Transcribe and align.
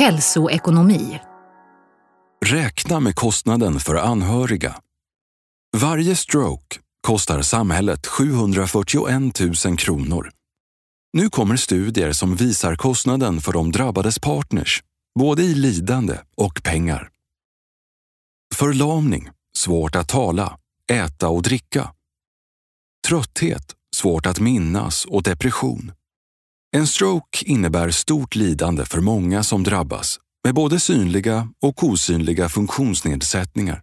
Hälsoekonomi. 0.00 1.20
Räkna 2.46 3.00
med 3.00 3.14
kostnaden 3.14 3.80
för 3.80 3.94
anhöriga. 3.94 4.76
Varje 5.76 6.16
stroke 6.16 6.76
kostar 7.00 7.42
samhället 7.42 8.06
741 8.06 9.40
000 9.64 9.76
kronor. 9.78 10.30
Nu 11.12 11.30
kommer 11.30 11.56
studier 11.56 12.12
som 12.12 12.36
visar 12.36 12.76
kostnaden 12.76 13.40
för 13.40 13.52
de 13.52 13.72
drabbades 13.72 14.18
partners, 14.18 14.82
både 15.18 15.42
i 15.42 15.54
lidande 15.54 16.18
och 16.36 16.62
pengar. 16.62 17.08
Förlamning, 18.54 19.28
svårt 19.56 19.96
att 19.96 20.08
tala, 20.08 20.58
äta 20.90 21.28
och 21.28 21.42
dricka. 21.42 21.92
Trötthet, 23.08 23.74
svårt 23.96 24.26
att 24.26 24.40
minnas 24.40 25.04
och 25.04 25.22
depression. 25.22 25.92
En 26.72 26.86
stroke 26.86 27.44
innebär 27.44 27.90
stort 27.90 28.34
lidande 28.34 28.84
för 28.84 29.00
många 29.00 29.42
som 29.42 29.62
drabbas 29.62 30.18
med 30.44 30.54
både 30.54 30.80
synliga 30.80 31.48
och 31.62 31.84
osynliga 31.84 32.48
funktionsnedsättningar. 32.48 33.82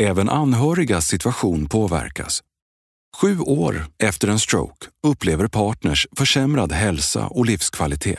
Även 0.00 0.28
anhörigas 0.28 1.06
situation 1.06 1.68
påverkas. 1.68 2.42
Sju 3.16 3.40
år 3.40 3.86
efter 3.98 4.28
en 4.28 4.38
stroke 4.38 4.86
upplever 5.06 5.48
partners 5.48 6.06
försämrad 6.16 6.72
hälsa 6.72 7.26
och 7.26 7.46
livskvalitet. 7.46 8.18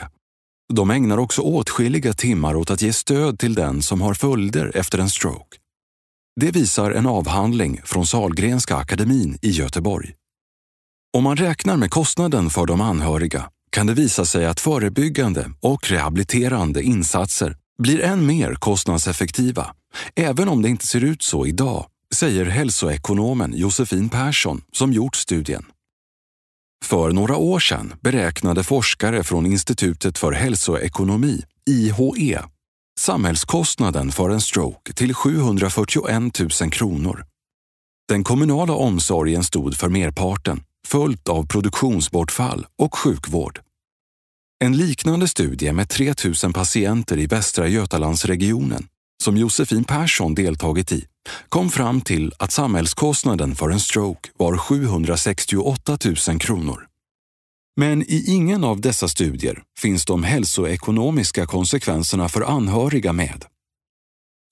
De 0.72 0.90
ägnar 0.90 1.18
också 1.18 1.42
åtskilliga 1.42 2.12
timmar 2.12 2.54
åt 2.54 2.70
att 2.70 2.82
ge 2.82 2.92
stöd 2.92 3.38
till 3.38 3.54
den 3.54 3.82
som 3.82 4.00
har 4.00 4.14
följder 4.14 4.76
efter 4.76 4.98
en 4.98 5.10
stroke. 5.10 5.56
Det 6.40 6.50
visar 6.50 6.90
en 6.90 7.06
avhandling 7.06 7.80
från 7.84 8.06
Salgrenska 8.06 8.76
akademin 8.76 9.38
i 9.42 9.50
Göteborg. 9.50 10.14
Om 11.16 11.24
man 11.24 11.36
räknar 11.36 11.76
med 11.76 11.90
kostnaden 11.90 12.50
för 12.50 12.66
de 12.66 12.80
anhöriga 12.80 13.50
kan 13.70 13.86
det 13.86 13.94
visa 13.94 14.24
sig 14.24 14.46
att 14.46 14.60
förebyggande 14.60 15.50
och 15.60 15.90
rehabiliterande 15.90 16.82
insatser 16.82 17.56
blir 17.82 18.00
än 18.00 18.26
mer 18.26 18.54
kostnadseffektiva, 18.54 19.74
även 20.14 20.48
om 20.48 20.62
det 20.62 20.68
inte 20.68 20.86
ser 20.86 21.04
ut 21.04 21.22
så 21.22 21.46
idag, 21.46 21.86
säger 22.14 22.44
hälsoekonomen 22.44 23.52
Josefin 23.56 24.08
Persson 24.08 24.62
som 24.72 24.92
gjort 24.92 25.16
studien. 25.16 25.64
För 26.84 27.10
några 27.10 27.36
år 27.36 27.60
sedan 27.60 27.94
beräknade 28.00 28.64
forskare 28.64 29.22
från 29.22 29.46
Institutet 29.46 30.18
för 30.18 30.32
hälsoekonomi, 30.32 31.42
IHE, 31.70 32.42
samhällskostnaden 32.98 34.12
för 34.12 34.30
en 34.30 34.40
stroke 34.40 34.92
till 34.92 35.14
741 35.14 36.40
000 36.60 36.70
kronor. 36.70 37.24
Den 38.08 38.24
kommunala 38.24 38.72
omsorgen 38.72 39.44
stod 39.44 39.76
för 39.76 39.88
merparten, 39.88 40.62
följt 40.86 41.28
av 41.28 41.46
produktionsbortfall 41.46 42.66
och 42.78 42.94
sjukvård. 42.94 43.60
En 44.64 44.76
liknande 44.76 45.28
studie 45.28 45.72
med 45.72 45.88
3 45.88 46.14
000 46.44 46.52
patienter 46.52 47.18
i 47.18 47.26
Västra 47.26 47.68
Götalandsregionen, 47.68 48.86
som 49.22 49.36
Josefin 49.36 49.84
Persson 49.84 50.34
deltagit 50.34 50.92
i, 50.92 51.06
kom 51.48 51.70
fram 51.70 52.00
till 52.00 52.32
att 52.38 52.52
samhällskostnaden 52.52 53.54
för 53.54 53.70
en 53.70 53.80
stroke 53.80 54.30
var 54.38 54.56
768 54.56 55.98
000 56.28 56.40
kronor. 56.40 56.86
Men 57.76 58.02
i 58.02 58.24
ingen 58.26 58.64
av 58.64 58.80
dessa 58.80 59.08
studier 59.08 59.62
finns 59.78 60.04
de 60.04 60.22
hälsoekonomiska 60.22 61.46
konsekvenserna 61.46 62.28
för 62.28 62.40
anhöriga 62.40 63.12
med. 63.12 63.44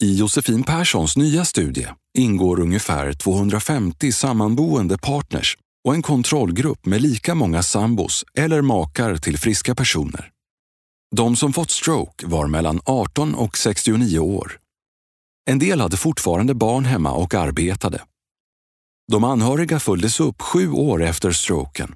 I 0.02 0.16
Josefin 0.16 0.62
Perssons 0.62 1.16
nya 1.16 1.44
studie 1.44 1.88
ingår 2.18 2.60
ungefär 2.60 3.12
250 3.12 4.12
sammanboende 4.12 4.98
partners 4.98 5.56
och 5.84 5.94
en 5.94 6.02
kontrollgrupp 6.02 6.86
med 6.86 7.02
lika 7.02 7.34
många 7.34 7.62
sambos 7.62 8.24
eller 8.34 8.62
makar 8.62 9.16
till 9.16 9.38
friska 9.38 9.74
personer. 9.74 10.30
De 11.16 11.36
som 11.36 11.52
fått 11.52 11.70
stroke 11.70 12.26
var 12.26 12.46
mellan 12.46 12.80
18 12.84 13.34
och 13.34 13.58
69 13.58 14.18
år. 14.18 14.58
En 15.50 15.58
del 15.58 15.80
hade 15.80 15.96
fortfarande 15.96 16.55
barn 16.55 16.84
hemma 16.84 17.12
och 17.12 17.34
arbetade. 17.34 18.02
De 19.12 19.24
anhöriga 19.24 19.80
följdes 19.80 20.20
upp 20.20 20.42
sju 20.42 20.70
år 20.70 21.02
efter 21.02 21.33
stroken. 21.33 21.94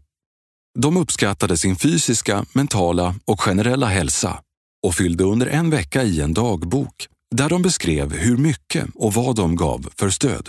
De 0.78 0.96
uppskattade 0.96 1.56
sin 1.56 1.76
fysiska, 1.76 2.44
mentala 2.52 3.14
och 3.24 3.40
generella 3.40 3.86
hälsa 3.86 4.42
och 4.86 4.94
fyllde 4.94 5.24
under 5.24 5.46
en 5.46 5.70
vecka 5.70 6.02
i 6.02 6.20
en 6.20 6.34
dagbok 6.34 7.08
där 7.34 7.48
de 7.48 7.62
beskrev 7.62 8.12
hur 8.12 8.36
mycket 8.36 8.86
och 8.94 9.14
vad 9.14 9.36
de 9.36 9.56
gav 9.56 9.88
för 9.96 10.10
stöd. 10.10 10.48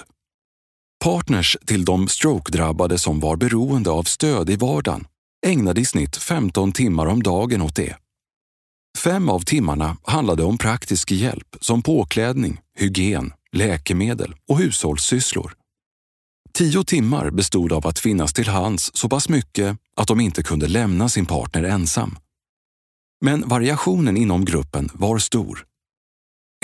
Partners 1.04 1.58
till 1.66 1.86
de 1.86 2.08
stroke-drabbade 2.08 3.00
som 3.00 3.20
var 3.20 3.36
beroende 3.36 3.90
av 3.90 4.04
stöd 4.04 4.50
i 4.50 4.56
vardagen 4.56 5.08
ägnade 5.46 5.82
i 5.82 5.86
snitt 5.86 6.18
15 6.18 6.72
timmar 6.72 7.06
om 7.06 7.24
dagen 7.24 7.62
åt 7.62 7.76
det. 7.76 7.96
Fem 8.98 9.30
av 9.30 9.40
timmarna 9.40 9.98
handlade 10.04 10.44
om 10.44 10.58
praktisk 10.58 11.12
hjälp 11.12 11.56
som 11.62 11.82
påklädning, 11.82 12.60
hygien, 12.80 13.34
läkemedel 13.52 14.36
och 14.50 14.58
hushållssysslor. 14.58 15.54
Tio 16.54 16.84
timmar 16.84 17.32
bestod 17.32 17.74
av 17.74 17.88
att 17.88 18.00
finnas 18.00 18.34
till 18.34 18.48
hands 18.48 18.92
så 18.94 19.10
pass 19.10 19.30
mycket 19.30 19.78
att 19.96 20.08
de 20.08 20.20
inte 20.20 20.44
kunde 20.44 20.68
lämna 20.68 21.10
sin 21.10 21.26
partner 21.26 21.64
ensam. 21.64 22.18
Men 23.22 23.48
variationen 23.48 24.18
inom 24.18 24.46
gruppen 24.46 24.90
var 24.94 25.18
stor. 25.18 25.66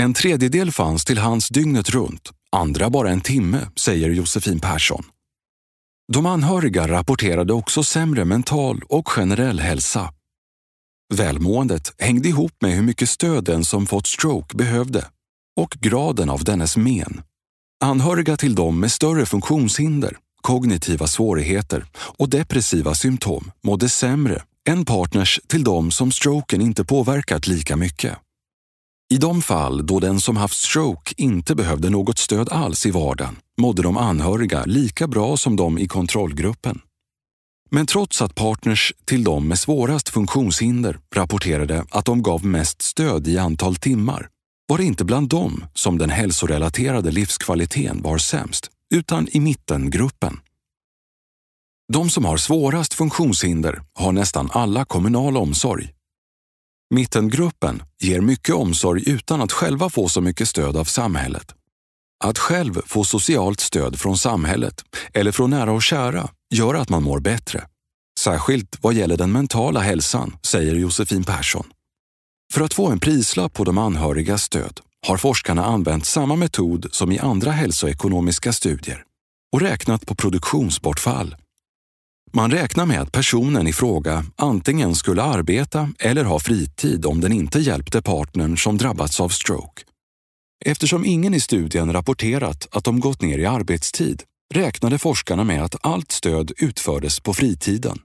En 0.02 0.14
tredjedel 0.14 0.72
fanns 0.72 1.06
till 1.06 1.18
hands 1.18 1.50
dygnet 1.50 1.90
runt, 1.90 2.32
andra 2.56 2.90
bara 2.90 3.10
en 3.10 3.22
timme, 3.22 3.68
säger 3.76 4.10
Josefin 4.10 4.60
Persson. 4.60 5.04
De 6.14 6.26
anhöriga 6.26 6.88
rapporterade 6.88 7.54
också 7.54 7.84
sämre 7.84 8.26
mental 8.26 8.82
och 8.90 9.08
generell 9.08 9.60
hälsa. 9.60 10.14
Välmåendet 11.14 11.94
hängde 11.98 12.30
ihop 12.30 12.52
med 12.62 12.72
hur 12.72 12.82
mycket 12.82 13.09
stöd 13.09 13.44
den 13.44 13.66
som 13.66 13.88
fått 13.88 14.08
stroke 14.08 14.58
behövde 14.58 15.06
och 15.59 15.72
graden 15.72 16.30
av 16.30 16.44
dennes 16.44 16.78
men. 16.78 17.22
Anhöriga 17.84 18.38
till 18.38 18.56
dem 18.56 18.80
med 18.80 18.92
större 18.92 19.26
funktionshinder, 19.26 20.18
kognitiva 20.42 21.08
svårigheter 21.08 21.86
och 21.96 22.30
depressiva 22.30 22.96
symptom 22.96 23.52
mådde 23.64 23.90
sämre 23.90 24.44
än 24.70 24.86
partners 24.86 25.40
till 25.48 25.64
dem 25.64 25.92
som 25.92 26.12
stroken 26.12 26.62
inte 26.62 26.86
påverkat 26.86 27.48
lika 27.48 27.76
mycket. 27.76 28.18
I 29.14 29.18
de 29.18 29.42
fall 29.42 29.86
då 29.86 30.00
den 30.00 30.22
som 30.22 30.38
haft 30.38 30.58
stroke 30.58 31.14
inte 31.18 31.56
behövde 31.56 31.90
något 31.90 32.18
stöd 32.18 32.50
alls 32.50 32.86
i 32.86 32.92
vardagen 32.92 33.36
mådde 33.62 33.81
de 33.81 33.97
anhöriga 33.97 34.64
lika 34.66 35.08
bra 35.08 35.38
som 35.38 35.56
de 35.56 35.78
i 35.78 35.88
kontrollgruppen. 35.88 36.81
Men 37.72 37.86
trots 37.86 38.22
att 38.22 38.36
partners 38.36 38.94
till 39.06 39.24
de 39.24 39.47
med 39.47 39.59
svårast 39.59 40.09
funktionshinder 40.09 41.00
rapporterade 41.16 41.86
att 41.90 42.06
de 42.06 42.24
gav 42.24 42.46
mest 42.46 42.81
stöd 42.81 43.28
i 43.28 43.38
antal 43.38 43.75
timmar 43.75 44.30
var 44.68 44.78
det 44.78 44.84
inte 44.84 45.06
bland 45.06 45.30
dem 45.30 45.66
som 45.74 45.97
den 45.97 46.09
hälsorelaterade 46.09 47.12
livskvaliteten 47.12 48.02
var 48.02 48.18
sämst, 48.18 48.70
utan 48.94 49.28
i 49.31 49.40
mittengruppen. 49.40 50.40
De 51.94 52.09
som 52.09 52.26
har 52.26 52.38
svårast 52.38 52.94
funktionshinder 52.94 53.81
har 53.94 54.12
nästan 54.12 54.50
alla 54.52 54.86
kommunal 54.86 55.38
omsorg. 55.38 55.90
Mittengruppen 56.90 57.84
ger 58.02 58.22
mycket 58.22 58.56
omsorg 58.56 59.10
utan 59.10 59.42
att 59.42 59.52
själva 59.52 59.90
få 59.90 60.10
så 60.10 60.22
mycket 60.22 60.48
stöd 60.48 60.78
av 60.78 60.86
samhället. 60.86 61.56
Att 62.24 62.38
själv 62.38 62.82
få 62.86 63.04
socialt 63.04 63.60
stöd 63.60 64.00
från 64.00 64.18
samhället 64.18 64.84
eller 65.14 65.32
från 65.32 65.50
nära 65.50 65.72
och 65.72 65.84
kära 65.84 66.30
gör 66.54 66.76
att 66.76 66.90
man 66.90 67.04
mår 67.04 67.20
bättre. 67.20 67.64
Särskilt 68.20 68.78
vad 68.82 68.94
gäller 68.94 69.18
den 69.18 69.32
mentala 69.32 69.80
hälsan, 69.80 70.38
säger 70.44 70.76
Josefin 70.76 71.24
Persson. 71.24 71.66
För 72.54 72.62
att 72.62 72.74
få 72.74 72.88
en 72.88 73.00
prislapp 73.00 73.54
på 73.54 73.64
de 73.64 73.78
anhörigas 73.78 74.44
stöd 74.44 74.80
har 75.08 75.18
forskarna 75.18 75.66
använt 75.66 76.06
samma 76.06 76.36
metod 76.36 76.88
som 76.92 77.12
i 77.12 77.20
andra 77.20 77.52
hälsoekonomiska 77.52 78.54
studier 78.54 79.04
och 79.52 79.62
räknat 79.62 80.06
på 80.06 80.16
produktionsbortfall. 80.16 81.36
Man 82.31 82.51
räknar 82.51 82.85
med 82.85 83.01
att 83.01 83.12
personen 83.12 83.67
i 83.67 83.73
fråga 83.73 84.26
antingen 84.35 84.96
skulle 84.96 85.23
arbeta 85.23 85.90
eller 85.99 86.23
ha 86.23 86.40
fritid 86.40 87.05
om 87.05 87.22
den 87.22 87.31
inte 87.31 87.59
hjälpte 87.59 88.02
partnern 88.02 88.58
som 88.58 88.78
drabbats 88.78 89.20
av 89.20 89.29
stroke. 89.29 89.84
Eftersom 90.66 91.05
ingen 91.05 91.34
i 91.34 91.40
studien 91.40 91.93
rapporterat 91.93 92.67
att 92.72 92.84
de 92.84 92.99
gått 92.99 93.22
ner 93.22 93.37
i 93.37 93.46
arbetstid 93.46 94.23
räknade 94.53 94.97
forskarna 94.97 95.43
med 95.43 95.64
att 95.64 95.76
allt 95.81 96.11
stöd 96.11 96.52
utfördes 96.58 97.20
på 97.20 97.34
fritiden. 97.34 97.99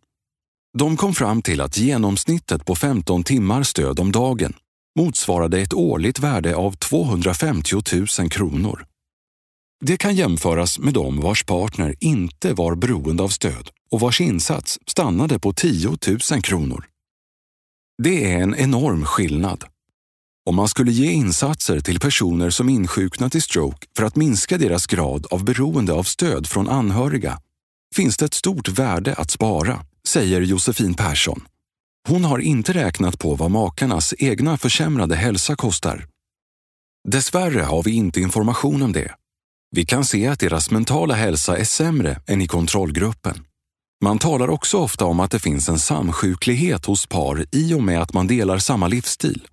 De 0.78 0.96
kom 0.96 1.14
fram 1.14 1.42
till 1.42 1.60
att 1.60 1.78
genomsnittet 1.78 2.64
på 2.64 2.74
15 2.74 3.24
timmar 3.24 3.62
stöd 3.62 4.00
om 4.00 4.12
dagen 4.12 4.54
motsvarade 4.98 5.60
ett 5.60 5.74
årligt 5.74 6.18
värde 6.18 6.56
av 6.56 6.72
250 6.72 7.76
000 8.18 8.30
kronor. 8.30 8.84
Det 9.84 9.96
kan 9.96 10.14
jämföras 10.14 10.78
med 10.78 10.94
de 10.94 11.20
vars 11.20 11.44
partner 11.44 11.94
inte 12.00 12.52
var 12.52 12.74
beroende 12.74 13.22
av 13.22 13.28
stöd 13.28 13.70
och 13.94 14.00
vars 14.00 14.20
insats 14.20 14.78
stannade 14.86 15.38
på 15.38 15.52
10 15.52 15.88
000 16.30 16.42
kronor. 16.42 16.84
Det 18.02 18.32
är 18.32 18.42
en 18.42 18.54
enorm 18.54 19.04
skillnad. 19.04 19.64
Om 20.46 20.54
man 20.54 20.68
skulle 20.68 20.92
ge 20.92 21.10
insatser 21.10 21.80
till 21.80 22.00
personer 22.00 22.50
som 22.50 22.68
insjuknat 22.68 23.34
i 23.34 23.40
stroke 23.40 23.86
för 23.96 24.04
att 24.04 24.16
minska 24.16 24.58
deras 24.58 24.86
grad 24.86 25.26
av 25.30 25.44
beroende 25.44 25.92
av 25.92 26.02
stöd 26.02 26.46
från 26.46 26.68
anhöriga 26.68 27.38
finns 27.96 28.16
det 28.16 28.24
ett 28.24 28.34
stort 28.34 28.68
värde 28.68 29.14
att 29.14 29.30
spara, 29.30 29.80
säger 30.08 30.40
Josefin 30.40 30.94
Persson. 30.94 31.44
Hon 32.08 32.24
har 32.24 32.38
inte 32.38 32.72
räknat 32.72 33.18
på 33.18 33.34
vad 33.34 33.50
makarnas 33.50 34.14
egna 34.18 34.56
försämrade 34.56 35.16
hälsa 35.16 35.56
kostar. 35.56 36.06
Dessvärre 37.08 37.60
har 37.60 37.82
vi 37.82 37.90
inte 37.90 38.20
information 38.20 38.82
om 38.82 38.92
det. 38.92 39.14
Vi 39.70 39.84
kan 39.84 40.04
se 40.04 40.26
att 40.26 40.40
deras 40.40 40.70
mentala 40.70 41.14
hälsa 41.14 41.58
är 41.58 41.64
sämre 41.64 42.20
än 42.26 42.40
i 42.40 42.46
kontrollgruppen. 42.46 43.44
Man 44.04 44.18
talar 44.18 44.50
också 44.50 44.78
ofta 44.78 45.04
om 45.04 45.20
att 45.20 45.30
det 45.30 45.38
finns 45.38 45.68
en 45.68 45.78
samsjuklighet 45.78 46.84
hos 46.84 47.06
par 47.06 47.46
i 47.52 47.74
och 47.74 47.82
med 47.82 48.02
att 48.02 48.12
man 48.12 48.26
delar 48.26 48.58
samma 48.58 48.88
livsstil. 48.88 49.46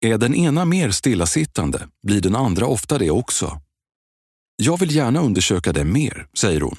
Är 0.00 0.18
den 0.18 0.34
ena 0.34 0.64
mer 0.64 0.90
stillasittande 0.90 1.88
blir 2.06 2.20
den 2.20 2.36
andra 2.36 2.66
ofta 2.66 2.98
det 2.98 3.10
också. 3.10 3.60
Jag 4.56 4.78
vill 4.78 4.94
gärna 4.94 5.20
undersöka 5.20 5.72
det 5.72 5.84
mer, 5.84 6.26
säger 6.38 6.60
hon. 6.60 6.76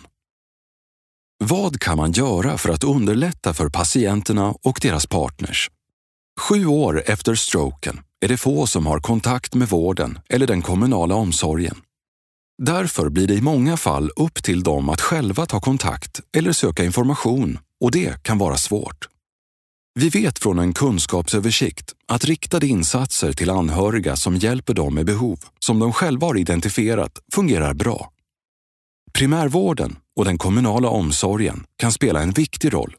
Vad 1.43 1.79
kan 1.79 1.97
man 1.97 2.11
göra 2.11 2.57
för 2.57 2.69
att 2.69 2.83
underlätta 2.83 3.53
för 3.53 3.69
patienterna 3.69 4.55
och 4.63 4.79
deras 4.81 5.07
partners? 5.07 5.69
Sju 6.39 6.65
år 6.65 7.03
efter 7.05 7.35
stroken 7.35 7.99
är 8.25 8.27
det 8.27 8.37
få 8.37 8.67
som 8.67 8.85
har 8.85 8.99
kontakt 8.99 9.55
med 9.55 9.69
vården 9.69 10.19
eller 10.29 10.47
den 10.47 10.61
kommunala 10.61 11.15
omsorgen. 11.15 11.75
Därför 12.63 13.09
blir 13.09 13.27
det 13.27 13.33
i 13.33 13.41
många 13.41 13.77
fall 13.77 14.11
upp 14.15 14.43
till 14.43 14.63
dem 14.63 14.89
att 14.89 15.01
själva 15.01 15.45
ta 15.45 15.59
kontakt 15.59 16.21
eller 16.37 16.51
söka 16.51 16.83
information 16.83 17.59
och 17.79 17.91
det 17.91 18.23
kan 18.23 18.37
vara 18.37 18.57
svårt. 18.57 19.07
Vi 19.99 20.09
vet 20.09 20.39
från 20.39 20.59
en 20.59 20.73
kunskapsöversikt 20.73 21.93
att 22.07 22.25
riktade 22.25 22.67
insatser 22.67 23.33
till 23.33 23.49
anhöriga 23.49 24.15
som 24.15 24.35
hjälper 24.35 24.73
dem 24.73 24.95
med 24.95 25.05
behov 25.05 25.39
som 25.59 25.79
de 25.79 25.93
själva 25.93 26.27
har 26.27 26.37
identifierat 26.37 27.19
fungerar 27.33 27.73
bra. 27.73 28.11
Primärvården 29.13 29.95
och 30.15 30.25
den 30.25 30.37
kommunala 30.37 30.89
omsorgen 30.89 31.63
kan 31.77 31.91
spela 31.91 32.21
en 32.21 32.31
viktig 32.31 32.73
roll 32.73 32.95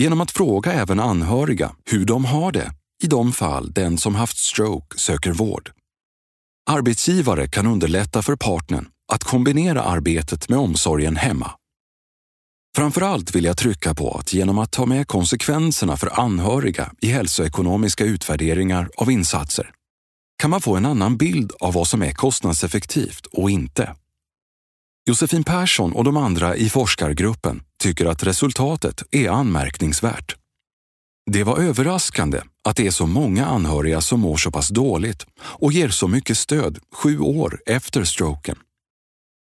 genom 0.00 0.20
att 0.20 0.30
fråga 0.30 0.72
även 0.72 1.00
anhöriga 1.00 1.72
hur 1.84 2.04
de 2.04 2.24
har 2.24 2.52
det 2.52 2.72
i 3.02 3.06
de 3.06 3.32
fall 3.32 3.72
den 3.72 3.98
som 3.98 4.14
haft 4.14 4.38
stroke 4.38 4.98
söker 4.98 5.32
vård. 5.32 5.70
Arbetsgivare 6.70 7.48
kan 7.48 7.66
underlätta 7.66 8.22
för 8.22 8.36
partnern 8.36 8.88
att 9.14 9.24
kombinera 9.24 9.82
arbetet 9.82 10.48
med 10.48 10.58
omsorgen 10.58 11.16
hemma. 11.16 11.50
Framförallt 12.76 13.34
vill 13.34 13.44
jag 13.44 13.56
trycka 13.56 13.94
på 13.94 14.18
att 14.18 14.32
genom 14.32 14.58
att 14.58 14.72
ta 14.72 14.86
med 14.86 15.08
konsekvenserna 15.08 15.96
för 15.96 16.20
anhöriga 16.20 16.92
i 17.00 17.06
hälsoekonomiska 17.06 18.04
utvärderingar 18.04 18.90
av 18.96 19.10
insatser 19.10 19.70
kan 20.38 20.50
man 20.50 20.60
få 20.60 20.76
en 20.76 20.86
annan 20.86 21.16
bild 21.16 21.52
av 21.60 21.72
vad 21.72 21.88
som 21.88 22.02
är 22.02 22.12
kostnadseffektivt 22.12 23.26
och 23.26 23.50
inte. 23.50 23.94
Josefin 25.06 25.44
Persson 25.44 25.92
och 25.92 26.04
de 26.04 26.16
andra 26.16 26.56
i 26.56 26.68
forskargruppen 26.68 27.62
tycker 27.78 28.06
att 28.06 28.22
resultatet 28.22 29.02
är 29.10 29.28
anmärkningsvärt. 29.28 30.36
Det 31.30 31.44
var 31.44 31.58
överraskande 31.58 32.40
att 32.64 32.76
det 32.76 32.86
är 32.86 32.90
så 32.90 33.06
många 33.06 33.46
anhöriga 33.46 34.00
som 34.00 34.20
mår 34.20 34.36
så 34.36 34.50
pass 34.50 34.68
dåligt 34.68 35.26
och 35.40 35.72
ger 35.72 35.88
så 35.88 36.08
mycket 36.08 36.38
stöd 36.38 36.78
sju 36.92 37.18
år 37.18 37.60
efter 37.66 38.04
stroken. 38.04 38.56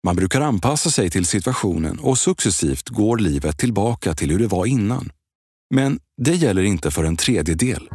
Man 0.05 0.15
brukar 0.15 0.41
anpassa 0.41 0.89
sig 0.89 1.09
till 1.09 1.25
situationen 1.25 2.00
och 2.00 2.17
successivt 2.17 2.89
går 2.89 3.17
livet 3.17 3.57
tillbaka 3.57 4.13
till 4.13 4.31
hur 4.31 4.39
det 4.39 4.47
var 4.47 4.65
innan. 4.65 5.09
Men 5.75 6.00
det 6.21 6.35
gäller 6.35 6.63
inte 6.63 6.91
för 6.91 7.03
en 7.03 7.17
tredjedel. 7.17 7.89